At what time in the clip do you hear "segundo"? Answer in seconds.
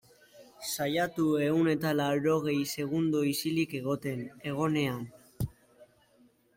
2.73-3.23